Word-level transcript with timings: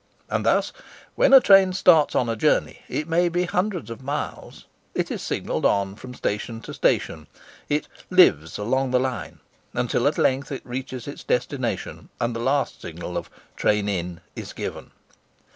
And 0.31 0.43
thus, 0.47 0.73
when 1.13 1.31
a 1.31 1.39
train 1.39 1.73
starts 1.73 2.15
on 2.15 2.27
a 2.27 2.35
journey, 2.35 2.79
it 2.89 3.07
may 3.07 3.29
be 3.29 3.43
of 3.43 3.51
hundreds 3.51 3.91
of 3.91 4.01
miles, 4.01 4.65
it 4.95 5.11
is 5.11 5.21
signalled 5.21 5.63
on 5.63 5.95
from 5.95 6.15
station 6.15 6.59
to 6.61 6.73
station—it 6.73 7.87
"lives 8.09 8.57
along 8.57 8.89
the 8.89 8.99
line,"—until 8.99 10.07
at 10.07 10.17
length 10.17 10.51
it 10.51 10.65
reaches 10.65 11.07
its 11.07 11.23
destination 11.23 12.09
and 12.19 12.35
the 12.35 12.39
last 12.39 12.81
signal 12.81 13.15
of 13.15 13.29
"train 13.55 13.87
in" 13.87 14.21
is 14.35 14.53
given. 14.53 14.89